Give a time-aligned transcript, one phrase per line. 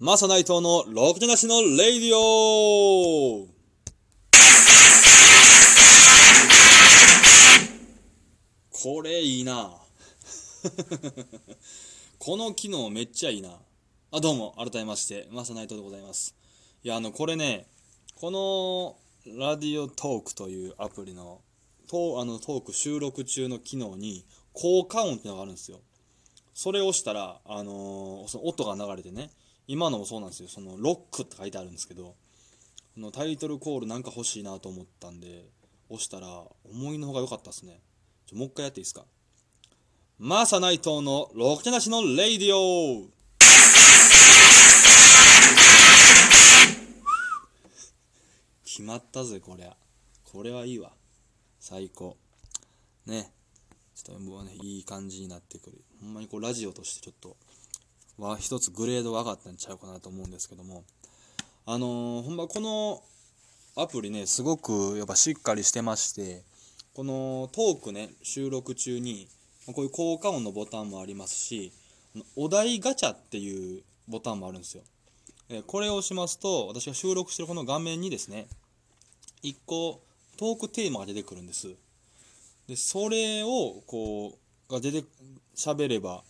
[0.00, 3.48] マサナイトのロクジなしのレイディオ。
[8.70, 9.76] これいいな。
[12.16, 13.58] この機能めっちゃいいな。
[14.12, 16.36] あどうも改めましてマサナイトでございます。
[16.84, 17.66] いやあのこれね
[18.14, 18.96] この
[19.36, 21.40] ラディオトークというアプリの
[21.88, 25.80] トあのトーク収録中の機能に効果音ってのがあるんですよ。
[26.54, 29.32] それを押したら、あのーその音が流れてね
[29.68, 30.48] 今のもそうなんですよ。
[30.48, 32.16] そのロックって書いてあるんですけどこ
[32.96, 35.44] のタイトルコールなんか欲しいなと思ったんで
[35.90, 36.26] 押したら
[36.64, 37.80] 思いのほうが良かったですね。
[38.26, 39.04] ちょもう一回やっていいですか？
[40.18, 43.06] マーサナイトのロクなしのレイディオ。
[48.64, 49.76] 決まったぜこりゃ。
[50.24, 50.92] これはいいわ。
[51.60, 52.16] 最高。
[53.06, 53.32] ね。
[53.94, 55.84] ちょっともうねいい感じになってくる。
[56.00, 57.36] ほんまにこうラジオとしてちょっと
[58.18, 60.84] は一つグレードが上がったんちゃうかなと思うんですけども。
[61.66, 63.02] あのーほんまこの
[63.76, 66.42] アプリねすごくやっぱしっかりしてまして
[66.94, 69.28] このトークね収録中に
[69.66, 71.70] こういう効果音のボタンもありますし
[72.36, 74.82] お題ガチャっていうボタンもあるんですよ。
[75.66, 78.48] これを押しますと私が収録してるこの画面にですね
[79.42, 80.00] 1個
[80.38, 81.68] トークテーマが出てくるんです。
[82.66, 84.38] でそれをこ
[84.68, 85.04] うが出て
[85.54, 86.22] 喋れば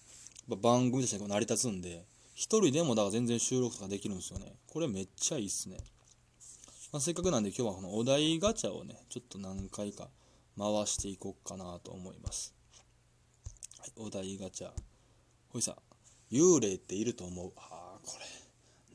[0.57, 2.05] 番組として成り立つんで
[2.35, 4.55] 一人でもだから全然収録とかできるんですよね。
[4.73, 5.79] これめっちゃいいっすね、
[6.93, 10.09] まあ、せっかくなんで今日はこのお題ガチャをねちょっと何回か
[10.57, 12.55] 回していこうかなと思います、
[13.81, 14.71] はい、お題ガチャ。
[15.51, 15.77] ほいさ
[16.31, 17.53] 幽霊っていると思う？
[17.57, 18.25] ああこれ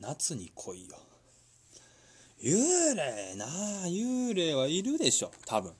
[0.00, 0.96] 夏に来いよ。
[2.42, 3.48] 幽霊なあ
[3.86, 5.72] 幽霊はいるでしょ多分。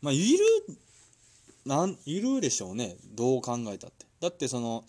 [0.00, 0.38] まあいる
[1.64, 2.96] なんいるでしょうね。
[3.14, 4.06] どう考えたって。
[4.22, 4.84] だってその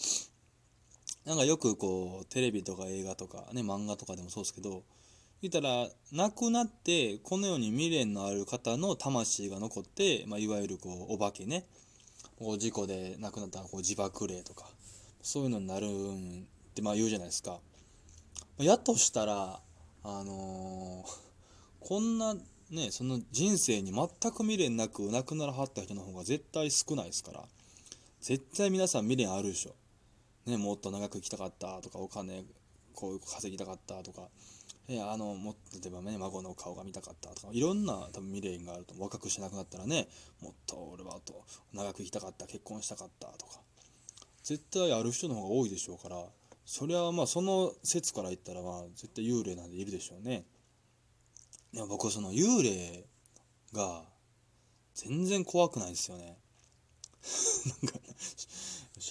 [1.26, 4.84] なんかよくこうテレビとか映画とかね漫画とかでもそうですけど
[5.42, 11.66] 言ったら亡くなってこの世に未練のある方の魂が残って、まあ、いわゆるこうお化けね
[12.38, 14.68] こう事故で亡くなったこう自爆霊とか
[15.22, 17.60] そういうのになるんってまあ言うじゃないですか。
[18.60, 19.60] やとしたら
[20.04, 21.24] あのー
[21.80, 22.34] こんな
[22.72, 27.44] ねその人生に全く未練なく亡くならはった人の方が絶対少ないですから
[28.24, 29.76] 絶対皆さん未練あるでしょ。
[30.50, 32.46] ね、もっと長く生きたかったとかお金
[32.94, 34.30] こう稼ぎたかったとか。
[34.88, 37.48] えあのもっと例えばね孫の顔が見たかったとか。
[37.52, 40.08] いろんな多分未練があると若くしなくなったらね
[40.42, 43.60] もっと俺はと長く生きたかった結婚したかったとか。
[44.42, 46.24] 絶対ある人の方が多いでしょうから。
[46.66, 50.46] それはまあその説から言ったらまあ絶対幽霊なんでいるでしょうね。
[51.74, 53.04] でも僕はその幽霊
[53.74, 54.04] が
[54.94, 56.38] 全然怖くないですよね。
[57.82, 58.00] なんか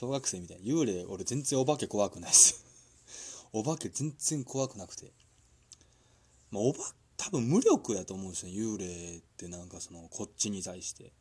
[0.02, 0.64] 小学生みたいな。
[0.64, 2.64] 幽霊俺全然お化け怖くないです。
[3.54, 5.12] お化け全然怖くなくて。
[6.50, 6.78] まあおば
[7.16, 11.12] 多分無力やと思うんですよ幽霊ってなんかそのこっちに対して。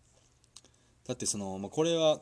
[1.05, 2.21] だってその、まあ、これは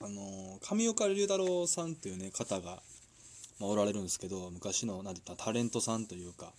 [0.00, 2.82] あの上岡龍太郎さんっていうね方が、
[3.60, 6.52] まあ、おられるんですけど昔のなんて言ったタレントさんというか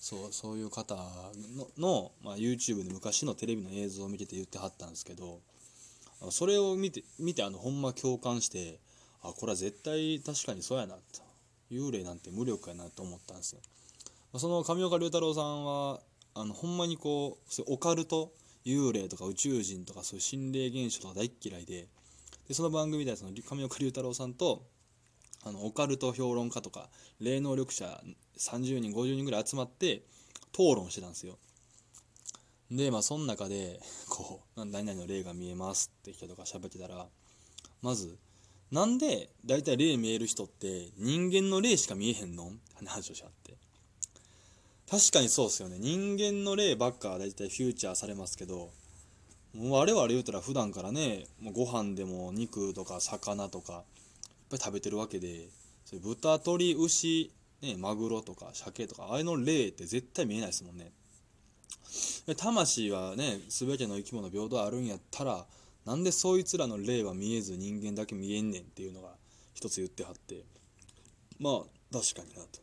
[0.00, 5.40] そうそういう方のの、まあ、YouTube で昔のテレビの映像を見てて言ってはったんですけど
[6.30, 8.80] それを見て見てあのほんま共感して
[9.22, 11.00] あこれは絶対確かにそうやなと
[11.70, 13.60] 幽霊なんて無力やなと思ったんですよ。
[14.38, 16.00] その上岡龍太郎さんは
[16.34, 18.32] あのほんまにこうオカルト
[18.64, 21.86] 幽霊とか宇宙人とかそういう心霊現象とか大っ嫌いで
[22.48, 24.64] でその番組でその上岡龍太郎さんと
[25.44, 26.88] あのオカルト評論家とか
[27.20, 28.00] 霊能力者
[28.38, 30.02] 30人50人ぐらい集まって
[30.52, 31.38] 討論してたんですよ。
[32.70, 37.06] でまあその中でこう「何々の霊が見えます」って人とか喋ってたら
[37.82, 38.18] まず
[38.72, 42.48] なんで大体霊見える人って人間の霊しか見えへんの？
[42.48, 43.56] って話をしちゃって。
[44.90, 45.78] 確かにそうっすよね。
[45.80, 48.70] 人間の霊ばっか大体フューチャーされますけど
[49.52, 53.82] もう我々言うたら普段からねもうご飯でも肉とか魚とかいっ
[54.50, 55.48] ぱい食べてるわけで
[55.84, 60.92] そういう豚鶏牛、ね、マグロとか鮭とかあれの霊って絶対見えないですもんね。
[62.36, 65.46] 魂はね全ての生き物平等あるんやったら
[65.84, 69.10] なんでそいつらの霊は見えず人間だけ見えんねんっていうのが
[69.54, 70.42] 一つ言ってはって
[71.38, 72.60] まあ確かになと。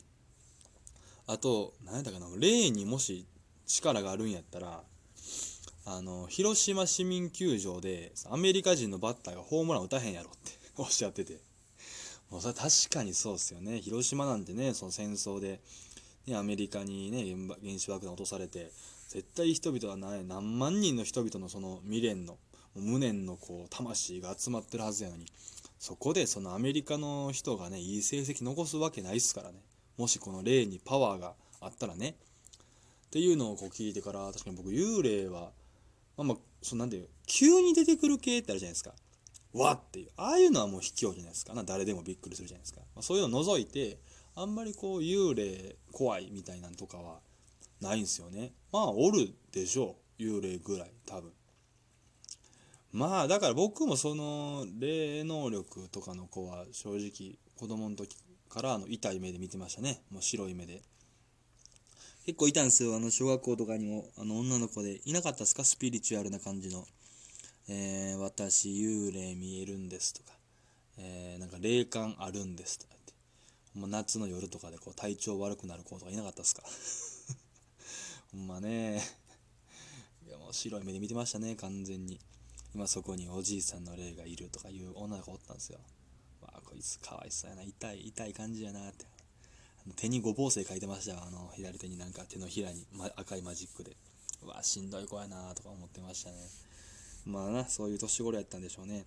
[1.26, 3.26] あと何やったかな霊にもし
[3.66, 4.84] 力があるんやったら
[5.86, 11.40] あの広島市民球場でアメリカ人のバッターがホームラン打たへんやろって おっしゃってて。
[12.30, 13.80] もうそれ確かにそうっすよね。
[13.80, 15.62] 広島なんてねその戦争で、
[16.28, 18.72] ね、アメリカにね原原子爆弾落とされて
[19.10, 22.38] 絶対人々は何何万人の人々のその未練の
[22.76, 25.26] 無念のこう魂が集まってるはずやのに
[25.80, 29.60] そこでそのアメリカの人がねいい成績残すわけないっすからね。
[29.98, 32.16] もしこの霊にパワーがあったらね。
[33.08, 35.52] っていうのをこう聞いてから確かに僕幽霊は
[36.18, 38.94] まあまあそなんていう急に出てくる系ってあるじゃないですか。
[39.54, 40.10] わっていう。
[40.18, 41.54] ああいうのはもう卑怯じゃないですか。
[41.54, 43.98] な誰でもびっくりするじゃないですか、まあ、そういうのを除いて
[44.36, 47.20] あんまりこう幽霊怖いみたいなんとかは
[47.82, 48.52] ないんすよね。
[48.72, 51.32] まあおるでしょう幽霊ぐらい多分。
[52.92, 58.16] まあだから僕もその霊能力とかの子は正直子供の時
[58.50, 60.02] からあの痛い目で見てましたね。
[60.12, 60.82] もう白い目で。
[62.26, 65.02] 結構いたんですよあの小学校とかにもあの女の子で。
[65.06, 65.64] いなかったですか？
[65.64, 66.86] スピリチュアルな感じの。
[67.70, 70.34] えー、私幽霊見えるんですとか、
[70.98, 72.93] えー、なんか霊感あるんですとか。
[73.74, 76.64] ってほんま夏の夜とかでこう体調悪くなる子とかいなかったですか？
[78.32, 79.02] ほんまね。
[80.28, 82.20] いやもう白い目で見てましたね完全に。
[82.74, 85.80] 今そこにおじいさんの霊がいるとかいう女の子おったんですよ。
[86.42, 87.64] わあこいつかわいそうやな。
[87.64, 89.06] 痛い痛い感じやなって。
[89.96, 91.24] 手にごぼう星書いてましたよ。
[91.24, 93.96] あの左手になんか手のひらに、ま、赤いマジックで。
[94.42, 96.38] うわしんどい子やなとか思ってましたね。
[97.26, 99.06] まあな、そういう年頃やったんでしょうね。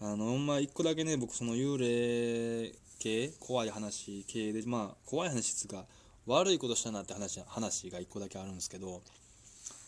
[0.00, 2.74] あのほん、まあ、一個だけね、僕、その幽霊
[3.04, 5.84] 系、怖い話系で、まあ、怖い話っつうか、
[6.26, 9.02] 悪いことしたなって話、話が一個だけあるんですけど、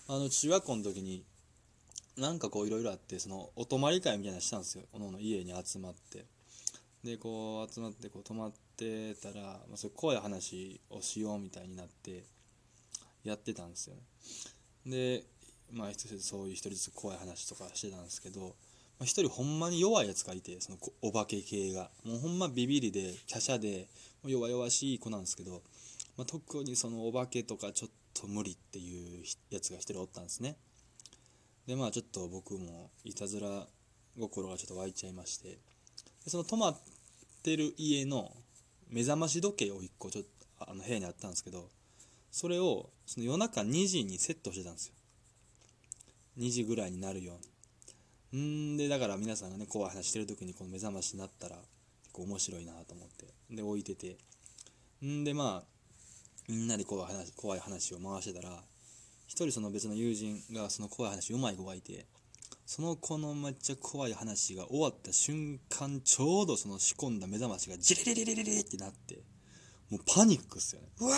[0.06, 1.24] あの、中学校の時に、
[2.18, 4.84] なんかこう、いろいろあって、その、お泊まり会みたいなのしたんですよ。
[4.92, 6.26] おのの家に集まって。
[7.02, 12.24] で、こう、集まって、こう、泊まってたら、まあ、それ怖い話をしようみたいになって、
[13.24, 14.02] やってたんですよね。
[14.86, 15.24] で、
[15.72, 18.54] まあ一つそういう一人ずつ怖い話とかしてたんですけど、
[18.98, 21.90] まあ、一人ほんまに弱いやつがいてそのお化け系が。
[22.04, 23.88] もうほんまビビりで華奢で
[24.24, 25.62] 弱々しい子なんですけど、
[26.16, 30.56] まあ、特にそのお化けとかちょっと無理っていうやつが一人おったんですね。
[31.66, 33.66] でまあちょっと僕もいたずら
[34.18, 35.58] 心がちょっと湧いちゃいまして。
[36.24, 36.78] でその泊まっ
[37.42, 38.32] てる家の
[38.88, 41.68] 目覚まし時計を1個ちょっとあの部屋にあったんですけど
[42.30, 44.94] それをその夜中2時にセットしてたんですよ。
[46.38, 47.55] 2時ぐらいになるように。
[48.36, 51.64] んでだから皆さんがね怖い話してる時にこの目覚ましになったら結
[52.12, 54.16] 構面白いなと思ってで置いてて
[55.04, 55.64] んでまあ
[56.48, 58.62] みんなで怖い話怖い話を回してたら
[59.26, 62.06] 一人その別の友人がその怖い話うまい子がいて
[62.64, 69.22] その子のめっちゃ怖い話が終わった瞬間ちょうどその仕込んだ目覚ましがジリリリリリリってなって
[69.90, 70.88] もうパニックっすよね。
[71.00, 71.16] うわ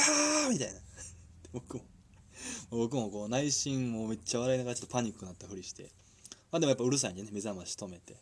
[0.48, 0.80] ーみたいな。
[1.52, 1.84] 僕も
[2.70, 5.90] 僕もこう内心もめっちゃ笑いながらちょっとパニックになったふりして、
[6.50, 8.14] まあでもやっぱうるさいんでね、目覚まし止めて、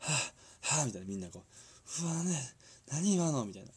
[0.00, 1.44] はぁ、はぁ、みたいなみんなこ
[2.00, 2.54] う、うわね、
[2.90, 3.44] 何今の？
[3.44, 3.70] みたいな。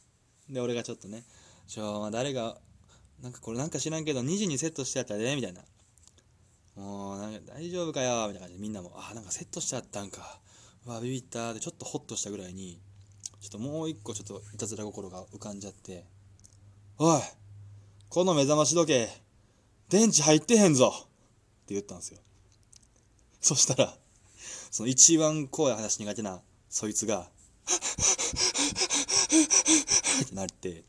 [0.50, 1.24] で、俺がちょっとね、
[1.68, 2.58] ちょ、誰が、
[3.22, 5.62] なんかこれなんか知らんけど2時にセットしてやったで、みたいな。
[6.76, 10.40] もう、なんか大丈夫かよ、みたいな感じでみんなも、あ、なんかセットしちゃったんか。
[10.86, 12.80] うわ、ビビったで、ちょっとホッとしたぐらいに、
[13.40, 16.06] ちょっともう一個ちょっといたずら心が浮かんじゃって、
[16.98, 17.22] おい
[18.10, 19.10] この目覚まし時計、
[19.90, 21.02] 電池入ってへんぞっ
[21.66, 22.20] て言ったんですよ。
[23.44, 23.98] そしたら、
[24.70, 27.30] その一番怖い話苦手なそいつが、
[30.24, 30.84] ってなって、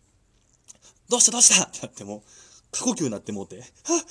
[1.09, 1.65] どうしたどうした？
[1.65, 2.23] ってなってもう
[2.71, 4.07] 過呼吸になってもうて、はっはっはっは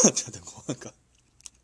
[0.00, 0.94] っはってなってこうなんか、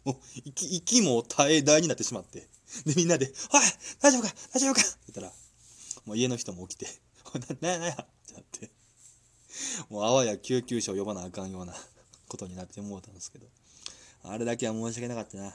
[0.05, 2.49] もう息息も耐え台になってしまって、
[2.87, 3.61] でみんなで、おい
[4.01, 4.35] 大丈夫か？
[4.53, 4.81] 大丈夫か？
[4.81, 5.33] って言ったら、
[6.05, 6.89] もう家の人も起きて、
[7.61, 7.93] な、な、なや？
[7.93, 7.97] っ
[8.27, 8.71] てなって、
[9.89, 11.75] もうあわや救急車を呼ばなあかんような
[12.29, 13.47] ことになって思うたんですけど、
[14.25, 15.53] あれだけは申し訳なかったな。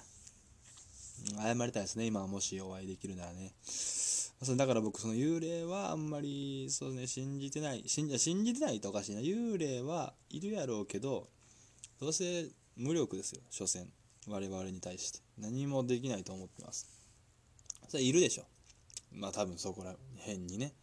[1.42, 3.54] 謝りたいですね、今もしお会いできるならね。
[3.64, 9.22] そだから僕、その幽霊はあんまり、そうね、信じてない、信じ信じてないとおかしいな。
[9.22, 11.28] 幽霊はいるやろうけど、
[12.00, 12.48] どうせ
[12.78, 13.88] 無力ですよ、所詮。
[14.28, 15.20] 我々に対して。
[15.38, 16.88] 何もできないと思ってます。
[17.88, 18.44] それいるでしょ。
[19.12, 20.74] まあ多分そこら辺にね。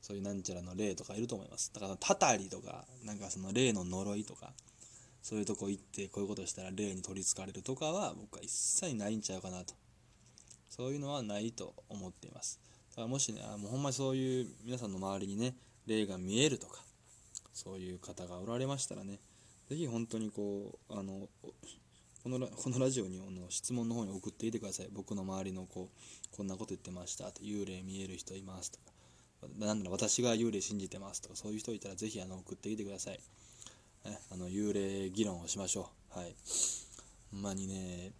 [0.00, 4.52] そういうなんちゃらの霊とかいると思いますだからたたりとかなんかその霊の呪いとか
[5.28, 9.74] そういうとこ行ってこういうことしたら霊に取りつかれるとかは僕は一切ないんちゃうかなと。
[10.70, 12.58] そういうのはないと思っています。
[12.92, 15.54] だからもしねもうほんまにそういう皆さんの周りにね
[15.86, 16.80] 霊が見えるとか
[17.52, 19.18] そういう方がおられましたらね
[19.68, 21.28] 是非本当にこうあの
[22.22, 24.88] このこのラジオにの質問の方に送っていてください。
[24.90, 28.92] 僕の周りのこうこんなこと言ってましたと幽霊見える人いますとか
[29.58, 33.20] なんだろ私が幽霊信じてますとかそういう人いたらぜひあの送ってきてください、
[34.04, 36.18] ね、あの幽霊議論をしましょう。
[36.18, 36.34] はい。
[37.32, 38.12] ほんまにね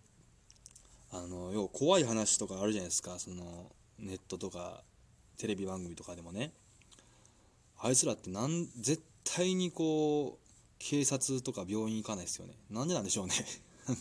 [1.11, 3.19] あの要怖い話とかあるじゃないですか。
[3.19, 4.83] そのネットとか
[5.39, 6.53] テレビ番組とかでもね。
[7.81, 12.55] あいつらってなん絶対にこう警察とか病院行かないですよね。
[12.71, 13.35] なんでなんでしょうね。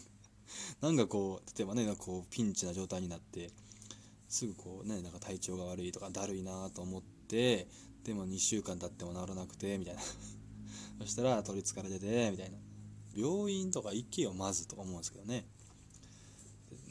[0.81, 3.51] なんかこう例えばねこうピンチな状態になって
[4.27, 7.67] すぐこうねなんか体調が悪いとかだるいなと思って
[8.03, 10.01] でも2週間経っても治らなくてみたいな。
[10.99, 12.57] そしたら取りつかれててみたいな。
[13.15, 15.45] 病院とか行けよまずとか思うんですけどね。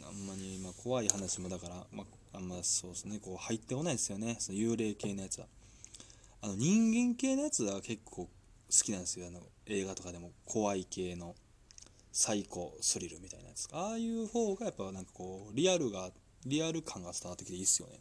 [0.03, 4.37] あんまり、ま、怖い話もだから、まあ、あんまそうですねこう入ってこないですよね。
[4.41, 5.47] その幽霊系のやつは。
[6.43, 8.29] あの人間系のやつは結構好
[8.69, 9.29] きなんですよ。
[9.29, 11.35] あの映画とかでも怖い系の
[12.13, 16.11] サイコスリルみたいなやつああいう方がやっぱなんかこうリアルが
[16.45, 18.01] リアル感が伝わってきていいっすよね。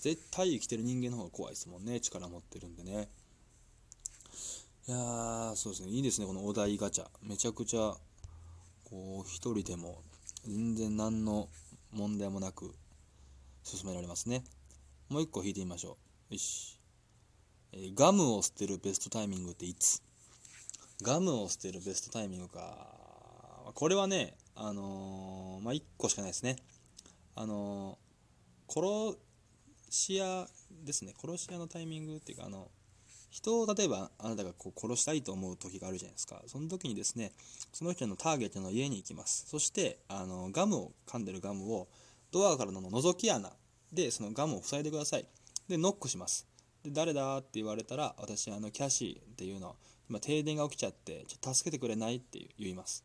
[0.00, 3.08] 絶対生きてる人間の方が怖いですもんね力持ってるんでね。
[4.86, 5.88] いやーそうですね。
[5.88, 7.06] いいですねこのお題ガチャ。
[7.22, 7.94] めちゃくちゃ
[8.84, 10.02] こう一人でも
[10.46, 11.48] 全然何の
[11.90, 12.70] 問題もなく
[13.62, 14.44] 進められますね。
[15.08, 15.96] もう一個引いてみましょ
[16.30, 16.34] う。
[16.34, 16.78] よし、
[17.72, 20.02] えー、ガムを捨てるベストタイミングっていつ？
[21.00, 23.72] ガムを捨てるベストタイミングか。
[23.72, 26.56] これはねあのー、まあ1個しかないですね。
[27.36, 29.18] あのー、殺
[29.88, 30.46] し屋
[30.84, 31.14] ですね。
[31.18, 32.68] 殺し屋のタイミングっていうかあの
[33.34, 36.40] 人を例えばあなたがこう殺したいと思う時があるじゃないですか。
[36.46, 37.32] その時にですね
[37.72, 39.46] その人のターゲットの家に行きます。
[39.48, 41.88] そしてあのガムを噛んでるガムを
[42.30, 43.50] ドアからの覗き穴。
[43.92, 45.26] でそのガムを塞いでください。
[45.68, 46.46] でノックします。
[46.84, 49.74] で誰だって言われたら私あのキャシーっていうの
[50.08, 53.02] 今停電が起きちゃってちょっと助けてくれないって言います。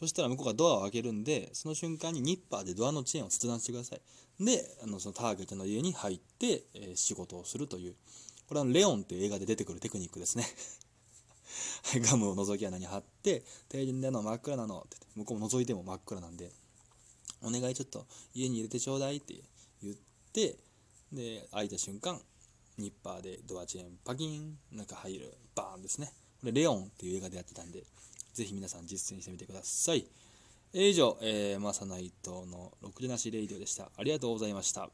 [0.00, 4.00] そしたら向こうがドアを開けるんでその瞬間にニッパーでドアのチェーンを切断してください。
[4.44, 7.94] であのそのターゲットの家に入って、えー、仕事をするという。
[8.50, 10.44] これはレオンっていう映画で出てくるテクニックですね。
[12.02, 16.50] ガムを覗き穴に貼って停電での真っ暗なのって向こうも覗いても真っ暗なんで
[17.42, 19.40] お願いちょっと家に入れてちょうだいって
[19.84, 19.96] 言っ
[20.32, 20.58] て
[21.12, 22.20] で開いた瞬間
[22.76, 26.12] ニッパーでドアチェーンパキンなんか入るバーンですね。
[26.40, 27.84] これレオンっていう映画でやってたんで
[28.34, 30.08] ぜひ皆さん実践してみてください、
[30.72, 33.92] え、以上、えー、マサナイトの6時なしレイディオでした。
[33.96, 34.90] ありがとうございました。